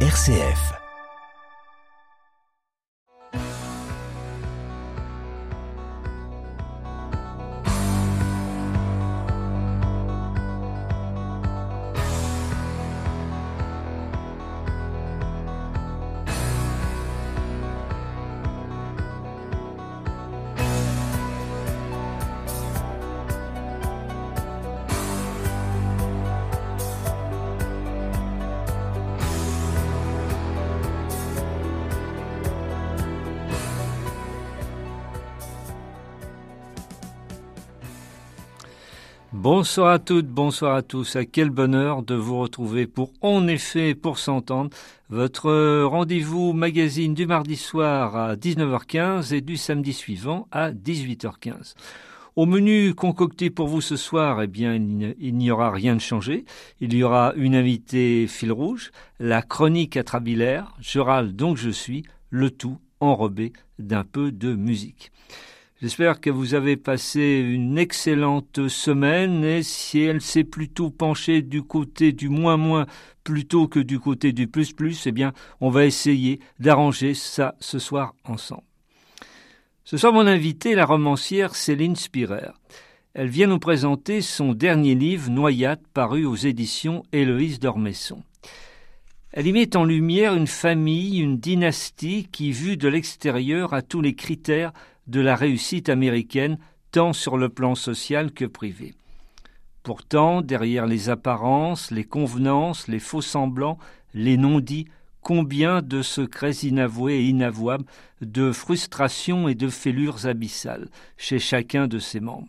[0.00, 0.85] RCF.
[39.58, 41.16] Bonsoir à toutes, bonsoir à tous.
[41.16, 44.68] À quel bonheur de vous retrouver pour En effet, pour s'entendre,
[45.08, 51.72] votre rendez-vous magazine du mardi soir à 19h15 et du samedi suivant à 18h15.
[52.36, 56.44] Au menu concocté pour vous ce soir, eh bien, il n'y aura rien de changé.
[56.82, 62.04] Il y aura une invitée fil rouge, la chronique atrabilaire, je râle donc je suis,
[62.28, 65.12] le tout enrobé d'un peu de musique.
[65.86, 71.62] J'espère que vous avez passé une excellente semaine et si elle s'est plutôt penchée du
[71.62, 72.86] côté du moins moins
[73.22, 77.78] plutôt que du côté du plus plus, eh bien, on va essayer d'arranger ça ce
[77.78, 78.64] soir ensemble.
[79.84, 82.50] Ce soir, mon invité, la romancière Céline Spirer.
[83.14, 88.24] Elle vient nous présenter son dernier livre, Noyade, paru aux éditions Héloïse d'Ormesson.
[89.30, 94.00] Elle y met en lumière une famille, une dynastie qui, vue de l'extérieur, a tous
[94.00, 94.72] les critères
[95.06, 96.58] de la réussite américaine,
[96.90, 98.94] tant sur le plan social que privé.
[99.82, 103.78] Pourtant, derrière les apparences, les convenances, les faux semblants,
[104.14, 104.86] les non-dits,
[105.20, 107.84] combien de secrets inavoués et inavouables,
[108.20, 112.48] de frustrations et de fêlures abyssales chez chacun de ses membres.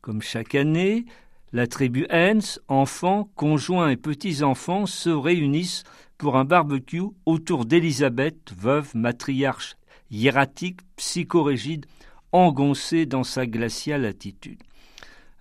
[0.00, 1.06] Comme chaque année,
[1.52, 5.84] la tribu Hens, enfants, conjoints et petits-enfants, se réunissent
[6.18, 9.76] pour un barbecue autour d'Élisabeth, veuve, matriarche
[10.10, 11.86] hiératique, psychorégide,
[12.32, 14.62] engoncé dans sa glaciale attitude.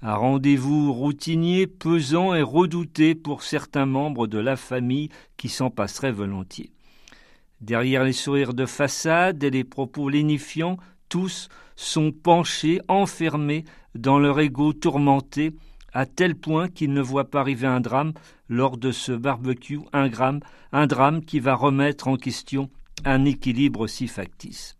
[0.01, 6.11] Un rendez-vous routinier, pesant et redouté pour certains membres de la famille qui s'en passeraient
[6.11, 6.71] volontiers.
[7.61, 10.77] Derrière les sourires de façade et les propos lénifiants,
[11.07, 13.63] tous sont penchés, enfermés
[13.95, 15.53] dans leur ego tourmenté,
[15.93, 18.13] à tel point qu'ils ne voient pas arriver un drame
[18.49, 20.09] lors de ce barbecue, un,
[20.71, 22.69] un drame qui va remettre en question
[23.05, 24.77] un équilibre si factice.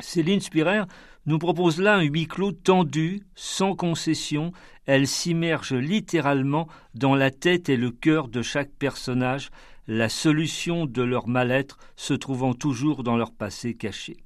[0.00, 0.82] Céline Spirer
[1.26, 4.52] nous propose là un huis clos tendu, sans concession.
[4.86, 9.50] Elle s'immerge littéralement dans la tête et le cœur de chaque personnage,
[9.86, 14.16] la solution de leur mal-être se trouvant toujours dans leur passé caché.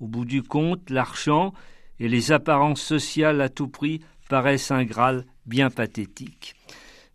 [0.00, 1.52] Au bout du compte, l'argent
[1.98, 6.54] et les apparences sociales à tout prix paraissent un Graal bien pathétique.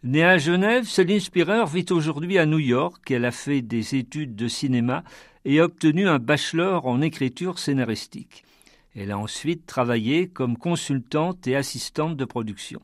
[0.03, 3.11] Née à Genève, Céline Spirer vit aujourd'hui à New York.
[3.11, 5.03] Elle a fait des études de cinéma
[5.45, 8.43] et a obtenu un bachelor en écriture scénaristique.
[8.95, 12.81] Elle a ensuite travaillé comme consultante et assistante de production.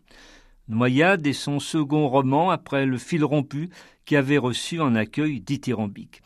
[0.68, 3.72] Noyade est son second roman après Le fil rompu
[4.06, 6.22] qui avait reçu un accueil dithyrambique.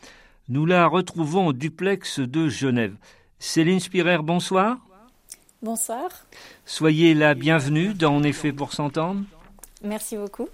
[0.50, 2.96] Nous la retrouvons au duplex de Genève.
[3.38, 4.76] Céline Spirer, bonsoir.
[5.62, 6.10] Bonsoir.
[6.66, 9.22] Soyez la bienvenue dans En effet pour s'entendre.
[9.84, 10.48] Merci beaucoup.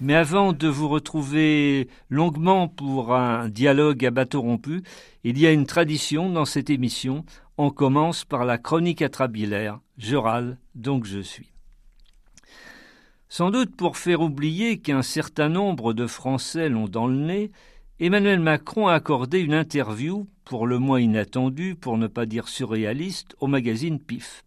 [0.00, 4.82] Mais avant de vous retrouver longuement pour un dialogue à bateau rompu,
[5.24, 7.24] il y a une tradition dans cette émission.
[7.56, 9.80] On commence par la chronique atrabilaire.
[9.96, 11.52] Je râle, donc je suis.
[13.28, 17.50] Sans doute pour faire oublier qu'un certain nombre de Français l'ont dans le nez,
[18.00, 23.34] Emmanuel Macron a accordé une interview, pour le moins inattendue, pour ne pas dire surréaliste,
[23.40, 24.44] au magazine PIF.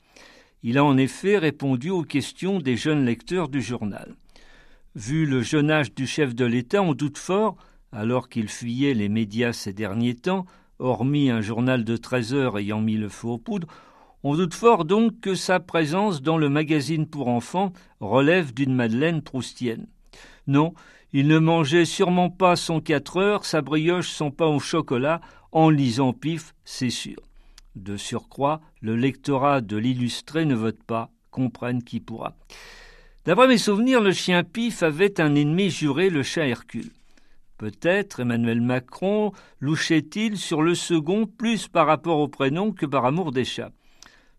[0.64, 4.16] Il a en effet répondu aux questions des jeunes lecteurs du journal.
[4.96, 7.56] Vu le jeune âge du chef de l'État, on doute fort,
[7.92, 10.46] alors qu'il fuyait les médias ces derniers temps,
[10.78, 13.68] hormis un journal de 13 heures ayant mis le feu aux poudres,
[14.24, 19.24] on doute fort donc que sa présence dans le magazine pour enfants relève d'une Madeleine
[19.24, 19.88] proustienne.
[20.46, 20.76] Non,
[21.12, 25.22] il ne mangeait sûrement pas son quatre heures, sa brioche, son pain au chocolat,
[25.52, 27.31] en lisant pif, c'est sûr.
[27.76, 32.36] De surcroît, le lectorat de l'illustré ne vote pas, comprenne qui pourra.
[33.26, 36.92] D'après mes souvenirs, le chien Pif avait un ennemi juré, le chat Hercule.
[37.58, 43.32] Peut-être Emmanuel Macron louchait-il sur le second plus par rapport au prénom que par amour
[43.32, 43.72] des chats.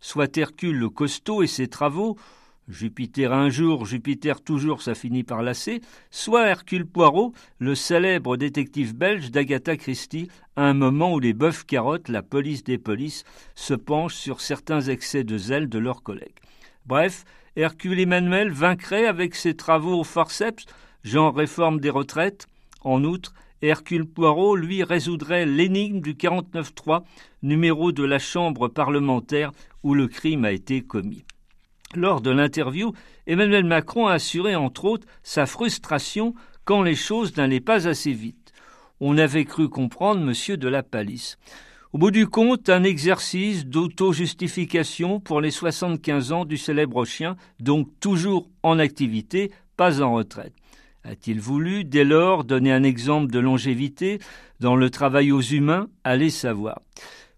[0.01, 2.19] Soit Hercule le costaud et ses travaux,
[2.69, 5.81] Jupiter un jour, Jupiter toujours, ça finit par lasser,
[6.13, 11.65] soit Hercule Poirot, le célèbre détective belge d'Agatha Christie, à un moment où les bœufs
[11.67, 13.25] carottes, la police des polices,
[13.57, 16.39] se penchent sur certains excès de zèle de leurs collègues.
[16.87, 17.25] Bref,
[17.57, 20.67] Hercule Emmanuel vaincrait avec ses travaux au forceps,
[21.03, 22.47] genre réforme des retraites.
[22.83, 27.03] En outre, Hercule Poirot, lui, résoudrait l'énigme du 49.3,
[27.43, 29.51] numéro de la Chambre parlementaire
[29.83, 31.25] où le crime a été commis.
[31.95, 32.93] Lors de l'interview,
[33.27, 36.35] Emmanuel Macron a assuré entre autres sa frustration
[36.65, 38.53] quand les choses n'allaient pas assez vite.
[39.01, 40.57] On avait cru comprendre M.
[40.57, 41.37] de la Palisse.
[41.93, 47.89] Au bout du compte, un exercice d'auto-justification pour les 75 ans du célèbre chien, donc
[48.01, 50.55] toujours en activité, pas en retraite.
[51.05, 54.21] A-t-il voulu, dès lors, donner un exemple de longévité
[54.61, 55.89] dans le travail aux humains?
[56.05, 56.81] Allez savoir.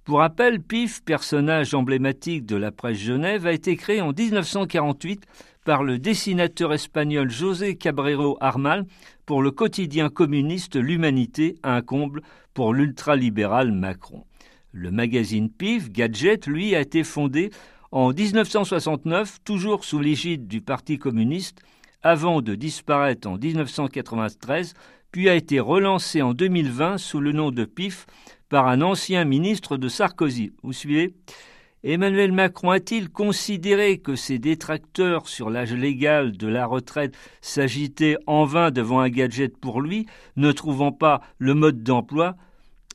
[0.04, 5.24] Pour rappel, PIF, personnage emblématique de la presse Genève, a été créé en 1948
[5.64, 8.84] par le dessinateur espagnol José Cabrero Armal
[9.24, 12.20] pour le quotidien communiste L'Humanité, un comble
[12.52, 14.26] pour l'ultralibéral Macron.
[14.72, 17.48] Le magazine PIF, Gadget, lui, a été fondé
[17.90, 21.62] en 1969, toujours sous l'égide du Parti communiste,
[22.02, 24.74] avant de disparaître en 1993,
[25.12, 28.04] puis a été relancé en 2020 sous le nom de PIF
[28.54, 30.52] par un ancien ministre de Sarkozy.
[30.62, 31.12] Vous suivez?
[31.82, 38.44] Emmanuel Macron a-t-il considéré que ses détracteurs sur l'âge légal de la retraite s'agitaient en
[38.44, 40.06] vain devant un gadget pour lui,
[40.36, 42.36] ne trouvant pas le mode d'emploi?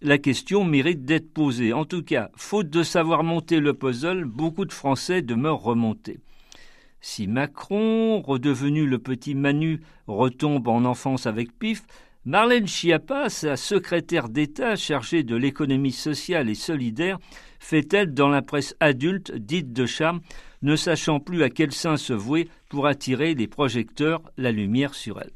[0.02, 1.74] La question mérite d'être posée.
[1.74, 6.22] En tout cas, faute de savoir monter le puzzle, beaucoup de Français demeurent remontés.
[7.02, 11.84] Si Macron, redevenu le petit Manu, retombe en enfance avec Pif,
[12.30, 17.18] Marlène Schiappa, sa secrétaire d'État chargée de l'économie sociale et solidaire,
[17.60, 20.20] fait-elle dans la presse adulte dite de charme,
[20.62, 25.20] ne sachant plus à quel sein se vouer pour attirer les projecteurs, la lumière sur
[25.20, 25.32] elle.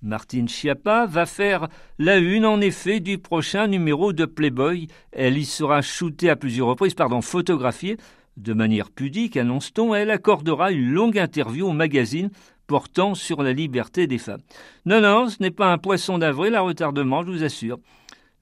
[0.00, 1.66] Martine Schiappa va faire
[1.98, 4.86] la une en effet du prochain numéro de Playboy.
[5.10, 7.96] Elle y sera shootée à plusieurs reprises, pardon, photographiée
[8.36, 12.30] de manière pudique, annonce-t-on, elle accordera une longue interview au magazine
[12.66, 14.42] portant sur la liberté des femmes.
[14.84, 17.78] Non, non, ce n'est pas un poisson d'avril à retardement, je vous assure.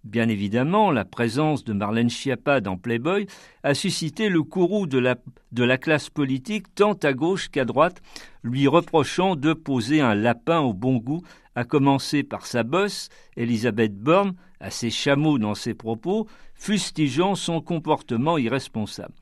[0.05, 3.27] Bien évidemment, la présence de Marlène Schiappa dans Playboy
[3.63, 5.17] a suscité le courroux de la,
[5.53, 8.03] de la classe politique tant à gauche qu'à droite,
[8.43, 11.23] lui reprochant de poser un lapin au bon goût,
[11.55, 18.37] à commencer par sa bosse, Elisabeth Borne, assez chameau dans ses propos, fustigeant son comportement
[18.37, 19.15] irresponsable.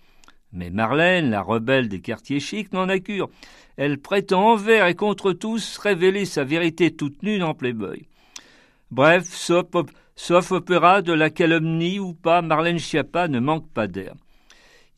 [0.52, 3.31] Mais Marlène, la rebelle des quartiers chics, n'en a cure.
[3.76, 8.06] Elle prétend envers et contre tous révéler sa vérité toute nue dans Playboy.
[8.90, 14.14] Bref, sauf, opéra de la calomnie ou pas, Marlène Schiappa ne manque pas d'air.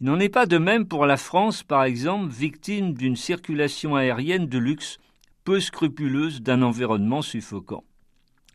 [0.01, 4.49] Il n'en est pas de même pour la France, par exemple, victime d'une circulation aérienne
[4.49, 4.99] de luxe
[5.45, 7.85] peu scrupuleuse d'un environnement suffocant.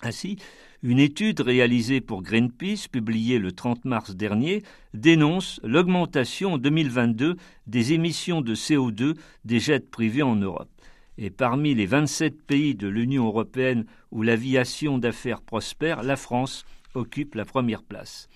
[0.02, 0.38] Ainsi,
[0.82, 7.36] une étude réalisée pour Greenpeace, publiée le 30 mars dernier, dénonce l'augmentation en 2022
[7.68, 10.70] des émissions de CO2 des jets privés en Europe.
[11.18, 17.36] Et parmi les 27 pays de l'Union européenne où l'aviation d'affaires prospère, la France occupe
[17.36, 18.30] la première place.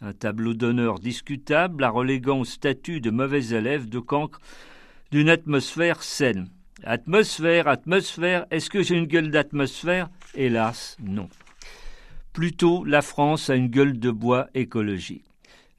[0.00, 4.40] Un tableau d'honneur discutable, la reléguant au statut de mauvais élève de cancre
[5.10, 6.48] d'une atmosphère saine.
[6.82, 10.08] Atmosphère, atmosphère, est-ce que j'ai une gueule d'atmosphère?
[10.34, 11.28] Hélas, non.
[12.32, 15.24] Plutôt, la France a une gueule de bois écologique.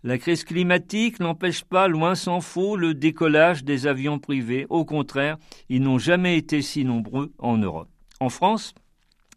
[0.03, 4.65] La crise climatique n'empêche pas, loin s'en faut, le décollage des avions privés.
[4.69, 5.37] Au contraire,
[5.69, 7.87] ils n'ont jamais été si nombreux en Europe.
[8.19, 8.73] En France,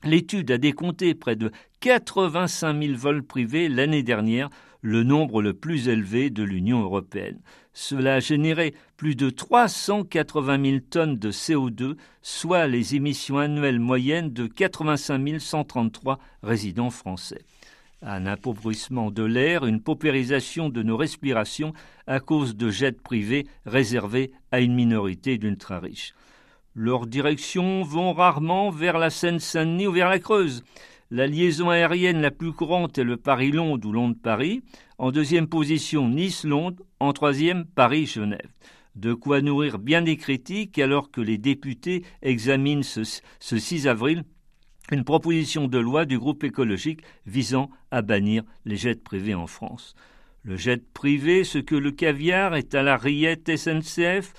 [0.02, 4.48] l'étude a décompté près de 85 000 vols privés l'année dernière,
[4.80, 7.40] le nombre le plus élevé de l'Union européenne.
[7.74, 14.32] Cela a généré plus de 380 000 tonnes de CO2, soit les émissions annuelles moyennes
[14.32, 17.44] de 85 133 résidents français.
[18.00, 21.74] Un appauvrissement de l'air, une paupérisation de nos respirations
[22.06, 26.14] à cause de jets privés réservés à une minorité d'ultra-riches.
[26.74, 30.64] Leurs directions vont rarement vers la Seine-Saint-Denis ou vers la Creuse.
[31.10, 34.62] La liaison aérienne la plus courante est le Paris-Londres ou Londres-Paris.
[34.96, 36.82] En deuxième position, Nice-Londres.
[37.00, 38.48] En troisième, Paris-Genève.
[38.94, 43.02] De quoi nourrir bien des critiques alors que les députés examinent ce,
[43.40, 44.24] 6 avril
[44.90, 49.94] une proposition de loi du groupe écologique visant à bannir les jets privés en France.
[50.42, 54.34] Le jet privé, ce que le caviar est à la rillette SNCF,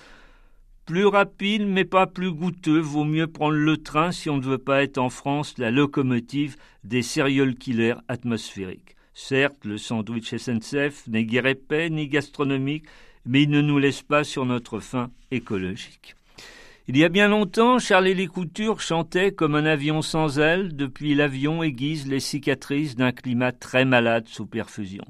[0.86, 4.60] plus rapide mais pas plus goûteux, vaut mieux prendre le train si on ne veut
[4.60, 8.96] pas être en France la locomotive des serial killers atmosphériques.
[9.16, 12.86] Certes, le sandwich SNCF n'est guère épais ni gastronomique,
[13.26, 16.16] mais il ne nous laisse pas sur notre faim écologique.
[16.88, 21.64] Il y a bien longtemps, Charles Couture chantait comme un avion sans ailes, depuis l'avion
[21.64, 25.04] aiguise les cicatrices d'un climat très malade sous perfusion.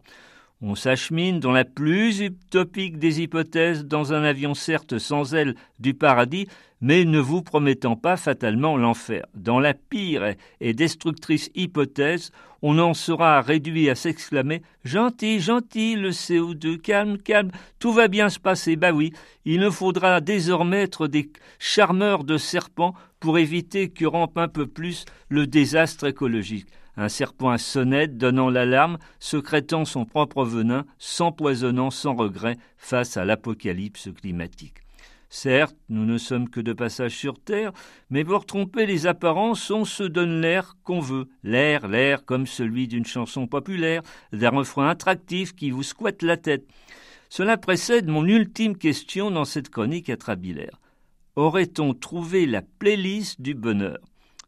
[0.68, 5.94] On s'achemine dans la plus utopique des hypothèses dans un avion certes sans ailes du
[5.94, 6.48] paradis,
[6.82, 9.28] mais ne vous promettant pas fatalement l'enfer.
[9.36, 12.32] Dans la pire et destructrice hypothèse,
[12.64, 18.30] on en sera réduit à s'exclamer Gentil, gentil, le CO2, calme, calme, tout va bien
[18.30, 18.76] se passer.
[18.76, 19.14] Bah oui,
[19.46, 21.30] il ne faudra désormais être des
[21.60, 26.66] charmeurs de serpents pour éviter que rampe un peu plus le désastre écologique
[26.98, 33.26] un serpent à sonnette donnant l'alarme, secrétant son propre venin, s'empoisonnant sans regret face à
[33.26, 34.80] l'apocalypse climatique.
[35.30, 37.74] Certes, nous ne sommes que de passage sur Terre,
[38.10, 41.28] mais pour tromper les apparences, on se donne l'air qu'on veut.
[41.44, 46.66] L'air, l'air comme celui d'une chanson populaire, d'un refrain attractif qui vous squatte la tête.
[47.30, 50.80] Cela précède mon ultime question dans cette chronique atrabilaire.
[51.36, 54.00] Aurait-on trouvé la playlist du bonheur?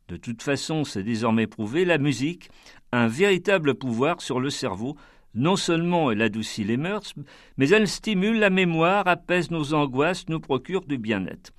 [0.08, 2.50] De toute façon, c'est désormais prouvé, la musique
[2.94, 4.96] a un véritable pouvoir sur le cerveau.
[5.36, 7.14] Non seulement elle adoucit les mœurs,
[7.58, 11.52] mais elle stimule la mémoire, apaise nos angoisses, nous procure du bien-être.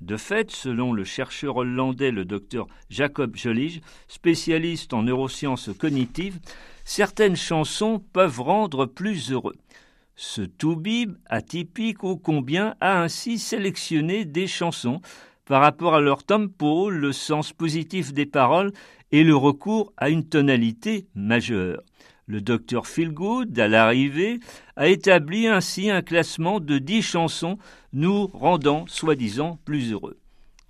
[0.00, 6.38] De fait, selon le chercheur hollandais le docteur Jacob Jolige, spécialiste en neurosciences cognitives,
[6.84, 9.56] certaines chansons peuvent rendre plus heureux.
[10.14, 15.00] Ce Toubib, atypique ô combien, a ainsi sélectionné des chansons
[15.46, 18.72] par rapport à leur tempo, le sens positif des paroles
[19.12, 21.82] et le recours à une tonalité majeure.
[22.26, 24.40] Le docteur Philgood, à l'arrivée,
[24.74, 27.56] a établi ainsi un classement de dix chansons
[27.92, 30.18] nous rendant soi-disant plus heureux.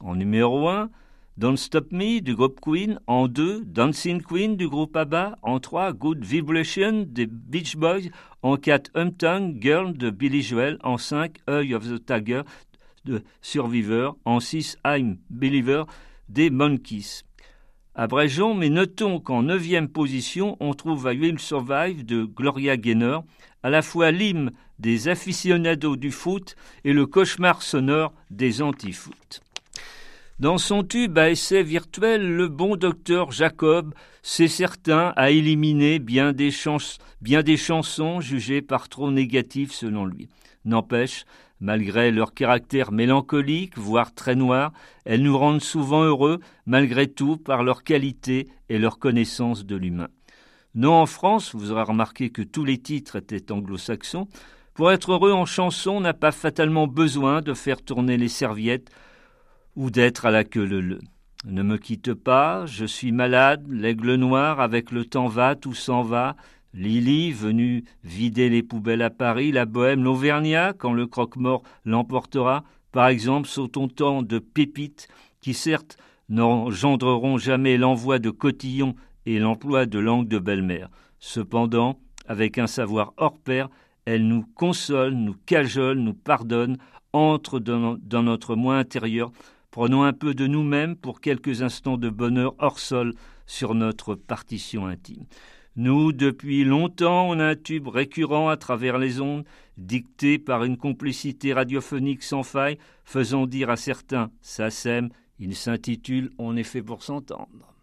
[0.00, 0.90] En numéro 1,
[1.38, 2.98] Don't Stop Me du groupe Queen.
[3.06, 5.36] En 2, Dancing Queen du groupe ABBA.
[5.42, 8.08] En 3, Good Vibration des Beach Boys.
[8.42, 10.78] En 4, Hometown Girl de Billy Joel.
[10.82, 12.40] En 5, Eye of the Tiger
[13.06, 13.22] de
[14.24, 15.84] en 6 I'm Believer
[16.28, 17.22] des Monkeys.
[17.94, 23.24] Abrégeons, mais notons qu'en neuvième position, on trouve I Will Survive de Gloria Gaynor,
[23.62, 29.40] à la fois l'hymne des aficionados du foot et le cauchemar sonore des anti-foot.
[30.38, 36.34] Dans son tube à essai virtuel, le bon docteur Jacob, c'est certain, a éliminé bien
[36.34, 36.50] des,
[37.22, 40.28] bien des chansons jugées par trop négatives selon lui.
[40.66, 41.24] N'empêche,
[41.60, 44.72] Malgré leur caractère mélancolique, voire très noir,
[45.06, 50.08] elles nous rendent souvent heureux, malgré tout, par leur qualité et leur connaissance de l'humain.
[50.74, 54.28] Non, en France, vous aurez remarqué que tous les titres étaient anglo-saxons.
[54.74, 58.90] Pour être heureux en chanson, on n'a pas fatalement besoin de faire tourner les serviettes
[59.76, 61.00] ou d'être à la queue leu.
[61.46, 66.02] Ne me quitte pas, je suis malade, l'aigle noir avec le temps va, tout s'en
[66.02, 66.36] va,
[66.76, 73.08] Lily, venue vider les poubelles à Paris, la bohème, l'Auvergnat, quand le croque-mort l'emportera, par
[73.08, 75.08] exemple, sautons tant de pépites
[75.40, 75.96] qui, certes,
[76.28, 80.90] n'engendreront jamais l'envoi de cotillons et l'emploi de langue de belle-mère.
[81.18, 83.70] Cependant, avec un savoir hors pair,
[84.04, 86.76] elle nous console, nous cajole, nous pardonne,
[87.14, 89.32] entre dans, dans notre moi intérieur.
[89.70, 93.14] Prenons un peu de nous-mêmes pour quelques instants de bonheur hors sol
[93.46, 95.24] sur notre partition intime.
[95.76, 99.44] Nous, depuis longtemps, on a un tube récurrent à travers les ondes,
[99.76, 106.30] dicté par une complicité radiophonique sans faille, faisant dire à certains ça sème, il s'intitule
[106.38, 107.74] On est fait pour s'entendre.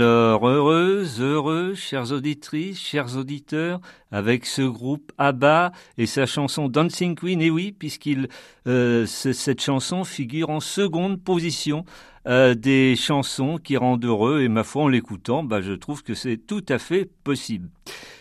[0.00, 3.80] Alors, heureuse, heureux, chères auditrices, chers auditeurs,
[4.12, 8.28] avec ce groupe ABBA et sa chanson Dancing Queen, et oui, puisqu'il
[8.68, 11.84] euh, cette chanson figure en seconde position
[12.28, 16.14] euh, des chansons qui rendent heureux, et ma foi, en l'écoutant, bah, je trouve que
[16.14, 17.68] c'est tout à fait possible.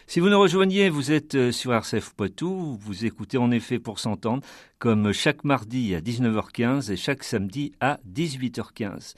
[0.09, 3.99] Si vous nous rejoignez, vous êtes euh, sur RCF Poitou, vous écoutez en effet pour
[3.99, 4.41] s'entendre,
[4.79, 9.15] comme chaque mardi à 19h15 et chaque samedi à 18h15.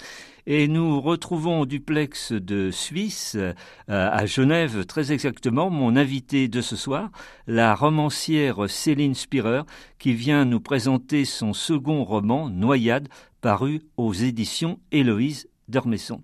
[0.48, 3.54] Et nous retrouvons au duplex de Suisse, euh,
[3.88, 7.12] à Genève très exactement, mon invité de ce soir,
[7.46, 9.62] la romancière Céline Spirer,
[10.00, 13.10] qui vient nous présenter son second roman, Noyade,
[13.42, 16.24] paru aux éditions Héloïse d'Ormesson.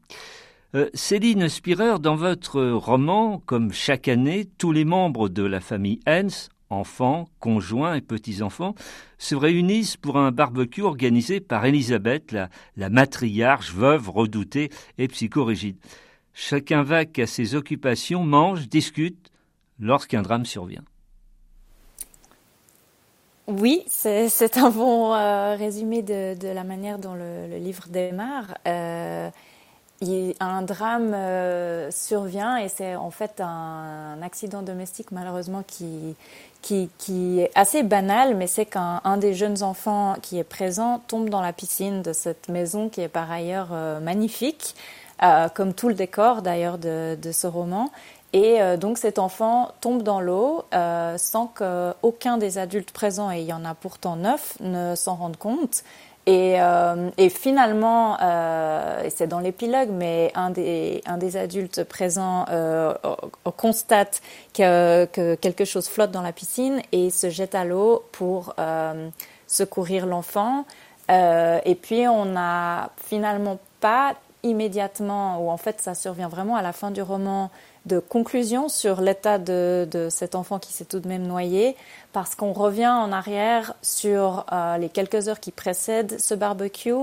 [0.75, 6.01] Euh, Céline Spirer, dans votre roman, comme chaque année, tous les membres de la famille
[6.05, 8.75] Hens, enfants, conjoints et petits-enfants,
[9.17, 15.77] se réunissent pour un barbecue organisé par Elisabeth, la, la matriarche, veuve, redoutée et psychorigide.
[16.33, 19.31] Chacun vaque à ses occupations, mange, discute,
[19.79, 20.83] lorsqu'un drame survient.
[23.47, 28.57] Oui, c'est un bon euh, résumé de, la manière dont le, livre démarre.
[28.67, 29.29] Euh,
[30.01, 36.15] un drame euh, survient et c'est en fait un, accident domestique malheureusement qui,
[36.61, 41.41] qui, est assez banal, mais c'est qu'un des jeunes enfants qui est présent tombe dans
[41.41, 44.75] la piscine de cette maison qui est par ailleurs euh, magnifique,
[45.23, 47.91] euh, comme tout le décor d'ailleurs de, de, ce roman.
[48.33, 53.53] Et donc cet enfant tombe dans l'eau sans qu'aucun des adultes présents, et il y
[53.53, 55.85] en a pourtant neuf, ne s'en rende compte.
[56.27, 62.45] Et, euh, et finalement, euh, c'est dans l'épilogue, mais un des, un des adultes présents
[62.49, 62.93] euh,
[63.57, 64.21] constate
[64.53, 69.09] que, que, quelque chose flotte dans la piscine et se jette à l'eau pour euh,
[69.45, 70.65] secourir l'enfant.
[71.11, 76.63] Euh, et puis on n'a finalement pas immédiatement, ou en fait ça survient vraiment à
[76.63, 77.51] la fin du roman,
[77.85, 81.75] de conclusion sur l'état de, de, cet enfant qui s'est tout de même noyé,
[82.13, 86.93] parce qu'on revient en arrière sur euh, les quelques heures qui précèdent ce barbecue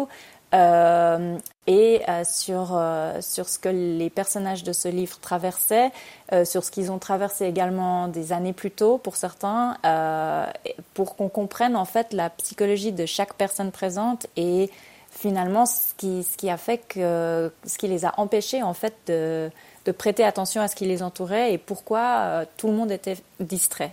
[0.54, 2.80] euh, et euh, sur,
[3.20, 5.92] sur ce que les personnages de ce livre traversaient,
[6.44, 9.76] sur ce qu'ils ont traversé également des années plus tôt pour certains,
[10.94, 14.70] pour qu'on comprenne en fait la psychologie de chaque personne présente et
[15.10, 18.94] finalement ce qui, ce qui a fait que ce qui les a empêchés en fait
[19.06, 19.50] de
[19.84, 23.16] de prêter attention à ce qui les entourait et pourquoi euh, tout le monde était
[23.40, 23.92] distrait.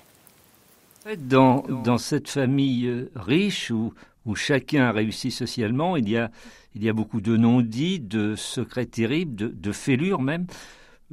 [1.18, 3.94] Dans, dans cette famille euh, riche où,
[4.26, 6.30] où chacun a réussi socialement, il y a,
[6.76, 10.46] il y a beaucoup de non-dits, de secrets terribles, de, de fêlures même.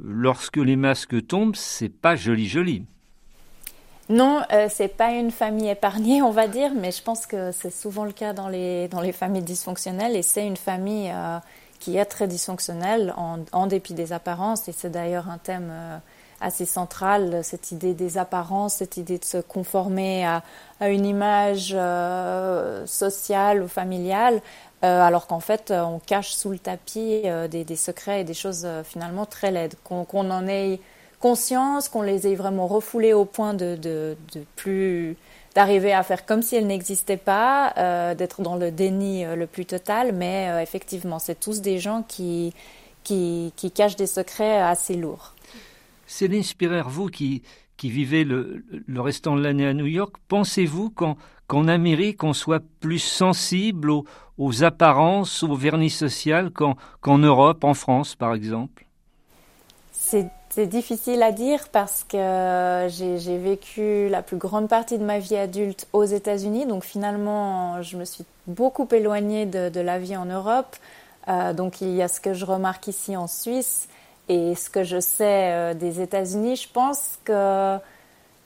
[0.03, 2.83] Lorsque les masques tombent, c'est pas joli joli.
[4.09, 7.73] Non, euh, c'est pas une famille épargnée, on va dire, mais je pense que c'est
[7.73, 11.39] souvent le cas dans les, dans les familles dysfonctionnelles et c'est une famille euh,
[11.79, 14.67] qui est très dysfonctionnelle en, dépit des apparences.
[14.67, 15.97] Et c'est d'ailleurs un thème euh,
[16.41, 20.43] assez central, cette idée des apparences, cette idée de se conformer à,
[20.81, 24.41] une image euh, sociale ou familiale,
[24.83, 29.25] euh, alors qu'en fait, on cache sous le tapis des, secrets et des choses finalement
[29.25, 29.75] très laides.
[29.83, 30.79] Qu'on en ait
[31.19, 34.15] conscience, qu'on les ait vraiment refoulées au point de, de
[34.55, 35.17] plus
[35.57, 39.47] d'arriver à faire comme si elle n'existait pas, euh, d'être dans le déni euh, le
[39.47, 42.53] plus total, mais euh, effectivement, c'est tous des gens qui,
[43.03, 45.33] qui, cachent des secrets assez lourds.
[46.05, 47.41] Céline Spirer, vous qui,
[47.75, 52.61] qui vivez le, le restant de l'année à New York, pensez-vous qu'en Amérique, on soit
[52.79, 54.05] plus sensible aux,
[54.37, 58.85] aux apparences, au vernis social qu'en Europe, en France par exemple?
[59.91, 65.19] C'est c'est difficile à dire parce que j'ai vécu la plus grande partie de ma
[65.19, 70.25] vie adulte aux États-Unis, donc finalement je me suis beaucoup éloignée de, la vie en
[70.25, 70.75] Europe.
[71.27, 73.87] Euh, donc il y a ce que je remarque ici en Suisse
[74.29, 76.55] et ce que je sais euh, des États-Unis.
[76.55, 77.77] Je pense que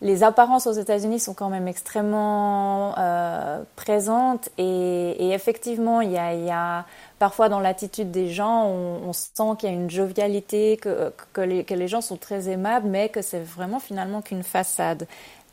[0.02, 6.86] les apparences aux États-Unis sont quand même extrêmement euh, présentes et, effectivement, il y, a,
[7.22, 11.88] parfois dans l'attitude des gens, on, sent qu'il y a une jovialité, que, que, les,
[11.88, 15.06] gens sont très aimables, mais que c'est vraiment finalement qu'une façade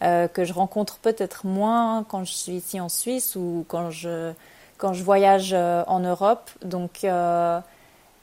[0.03, 4.33] euh, que je rencontre peut-être moins quand je suis ici en Suisse ou quand je
[4.79, 6.49] quand je voyage euh, en Europe.
[6.65, 7.61] Donc je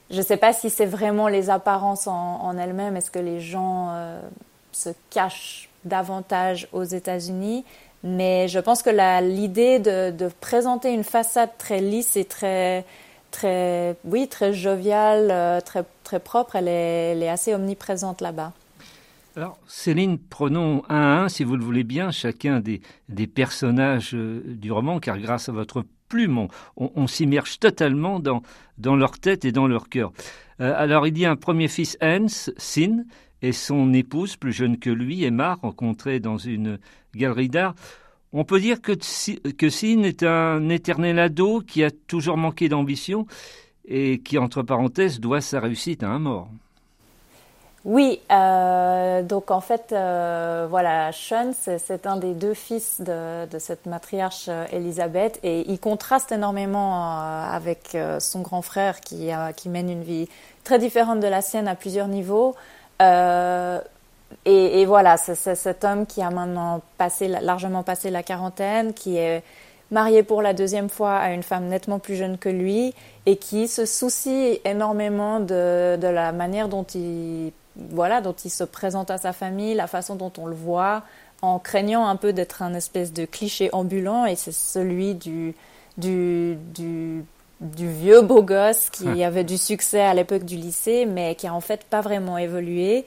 [0.09, 2.97] ne sais pas si c'est vraiment les apparences en, en elles-mêmes.
[2.97, 3.95] Est-ce que les gens
[4.71, 7.63] se cachent davantage aux États-Unis?
[8.03, 8.89] Mais je pense que
[9.21, 12.85] l'idée de, de, présenter une façade très lisse et très,
[13.35, 18.53] très, oui, très joviale, euh, très, très propre, elle est, assez omniprésente là-bas.
[19.35, 22.79] Alors, Céline, prenons un à un, si vous le voulez bien, chacun des,
[23.27, 28.41] personnages euh, du roman, car grâce à votre plume, on, s'immerge totalement dans,
[28.77, 30.13] dans leur tête et dans leur cœur.
[30.61, 33.03] Euh, alors il y a un premier fils, Hans, Sin,
[33.41, 36.79] et son épouse, plus jeune que lui, Emma, rencontrée dans une
[37.13, 37.75] galerie d'art.
[38.37, 38.91] On peut dire que,
[39.51, 43.27] que Sin est un éternel ado qui a toujours manqué d'ambition
[43.87, 46.49] et qui, entre parenthèses, doit sa réussite à un mort.
[47.85, 53.85] Oui, euh, donc en fait, euh, voilà, Sean, c'est un des deux fils de, cette
[53.85, 60.03] matriarche euh, Elisabeth et il contraste énormément avec son grand frère qui, qui mène une
[60.03, 60.27] vie
[60.65, 62.53] très différente de la sienne à plusieurs niveaux.
[64.45, 69.43] Et, voilà, c'est cet homme qui a maintenant passé, largement passé la quarantaine, qui est
[69.91, 72.93] marié pour la deuxième fois à une femme nettement plus jeune que lui
[73.25, 78.63] et qui se soucie énormément de, de la manière dont il, voilà, dont il se
[78.63, 81.03] présente à sa famille, la façon dont on le voit,
[81.41, 85.53] en craignant un peu d'être un espèce de cliché ambulant et c'est celui du,
[85.97, 87.23] du, du,
[87.61, 91.53] du, vieux beau gosse qui avait du succès à l'époque du lycée mais qui a
[91.53, 93.05] en fait pas vraiment évolué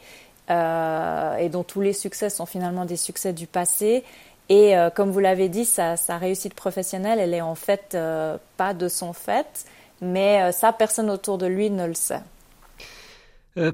[0.50, 4.02] euh, et dont tous les succès sont finalement des succès du passé.
[4.48, 8.72] Et euh, comme vous l'avez dit, sa, réussite professionnelle, elle est en fait euh, pas
[8.72, 9.66] de son fait,
[10.00, 12.22] mais ça, personne autour de lui ne le sait.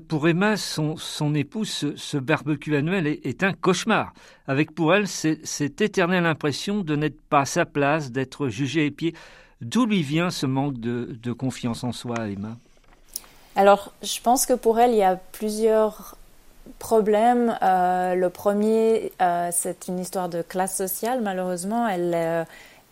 [0.09, 4.13] pour Emma, son, son épouse, ce, barbecue annuel est, un cauchemar.
[4.49, 9.15] Avec pour elle cette éternelle impression de n'être pas à sa place, d'être jugée pieds.
[9.61, 12.57] D'où lui vient ce manque de, de confiance en soi, Emma?
[13.57, 16.17] Alors, je pense que pour elle, il y a plusieurs
[16.79, 17.57] problème.
[17.63, 21.21] Euh, le premier, euh, c'est une histoire de classe sociale.
[21.23, 22.45] Malheureusement, elle, euh,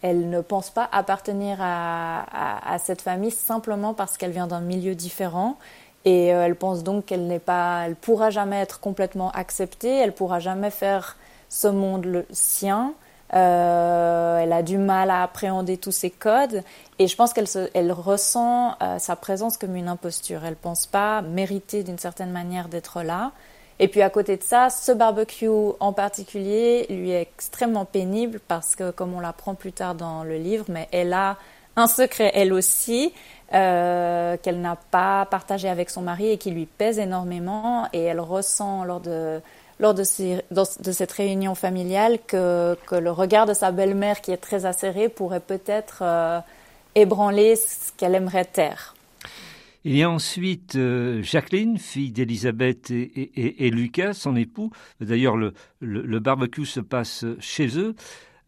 [0.02, 5.56] elle ne pense pas appartenir à, cette famille simplement parce qu'elle vient d'un milieu différent.
[6.04, 9.98] Et elle pense donc qu'elle n'est pas, elle pourra jamais être complètement acceptée.
[9.98, 11.16] Elle pourra jamais faire
[11.48, 12.94] ce monde le sien.
[13.30, 16.64] elle a du mal à appréhender tous ces codes
[16.98, 20.44] et je pense qu'elle elle ressent sa présence comme une imposture.
[20.44, 23.30] Elle pense pas mériter d'une certaine manière d'être là.
[23.82, 28.76] Et puis à côté de ça, ce barbecue en particulier lui est extrêmement pénible parce
[28.76, 31.36] que, comme on l'apprend plus tard dans le livre, mais elle a
[31.74, 33.12] un secret elle aussi
[33.52, 38.20] euh, qu'elle n'a pas partagé avec son mari et qui lui pèse énormément et elle
[38.20, 39.40] ressent lors de
[39.80, 40.04] lors de,
[40.52, 45.08] de cette réunion familiale que, que, le regard de sa belle-mère qui est très acéré
[45.08, 46.38] pourrait peut-être euh,
[46.94, 48.94] ébranler ce qu'elle aimerait taire.
[49.84, 54.70] Il y a ensuite euh, Jacqueline, fille d'Elisabeth et, Lucas, son époux.
[55.00, 57.94] D'ailleurs, le, barbecue se passe chez eux.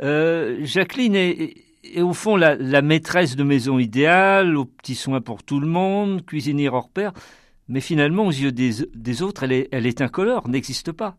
[0.02, 1.54] Euh, Jacqueline est,
[2.00, 6.74] au fond la, maîtresse de maison idéale, aux petits soins pour tout le monde, cuisinière
[6.74, 7.12] hors pair.
[7.66, 11.16] Mais finalement, aux yeux des, autres, elle est, elle est incolore, n'existe pas.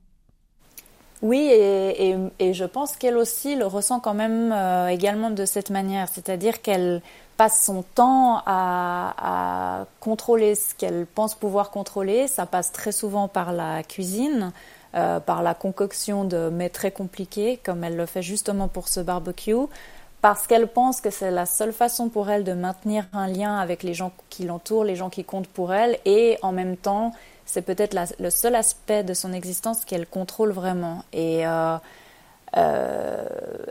[1.26, 6.08] Oui, et, je pense qu'elle aussi le ressent quand même euh, également de cette manière,
[6.08, 7.02] c'est-à-dire qu'elle
[7.36, 12.28] passe son temps à, contrôler ce qu'elle pense pouvoir contrôler.
[12.28, 14.52] Ça passe très souvent par la cuisine,
[14.94, 19.00] euh, par la concoction de mets très compliqués, comme elle le fait justement pour ce
[19.00, 19.66] barbecue,
[20.22, 23.82] parce qu'elle pense que c'est la seule façon pour elle de maintenir un lien avec
[23.82, 27.14] les gens qui l'entourent, les gens qui comptent pour elle, et en même temps,
[27.46, 31.04] c'est peut-être le seul aspect de son existence qu'elle contrôle vraiment.
[31.14, 31.78] Et euh,
[32.58, 33.26] euh,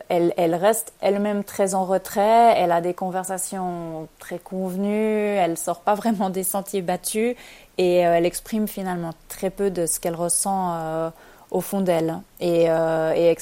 [0.09, 5.95] elle, reste elle-même très en retrait, elle a des conversations très convenues, elle sort pas
[5.95, 7.35] vraiment des sentiers battus
[7.79, 11.11] et euh, elle exprime finalement très peu de ce qu'elle ressent
[11.51, 12.21] au fond d'elle.
[12.41, 12.67] Et,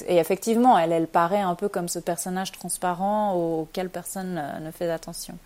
[0.08, 5.36] effectivement, elle paraît un peu comme ce personnage transparent auquel personne ne fait attention.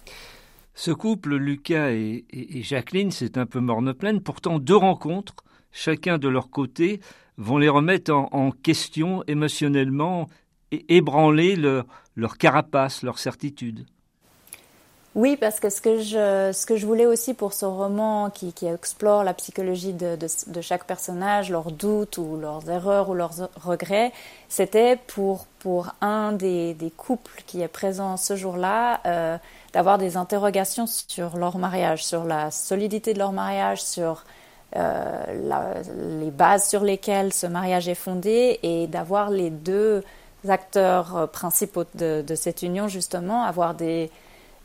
[0.78, 2.26] Ce couple, Lucas et,
[2.62, 4.20] Jacqueline, c'est un peu morne-pleine.
[4.20, 5.36] Pourtant, deux rencontres,
[5.72, 7.00] chacun de leur côté,
[7.38, 10.28] vont les remettre en, question émotionnellement
[10.72, 13.86] et ébranler leur, leur carapace, leur certitude.
[15.16, 18.52] Oui, parce que ce que je, ce que je voulais aussi pour ce roman qui,
[18.52, 23.48] qui explore la psychologie de, de, chaque personnage, leurs doutes ou leurs erreurs ou leurs
[23.58, 24.12] regrets,
[24.50, 29.38] c'était pour, pour un des, des, couples qui est présent ce jour-là, euh,
[29.72, 34.22] d'avoir des interrogations sur leur mariage, sur la solidité de leur mariage, sur
[34.76, 35.70] euh,
[36.20, 40.04] les bases sur lesquelles ce mariage est fondé et d'avoir les deux
[40.46, 44.10] acteurs principaux de, cette union, justement, avoir des,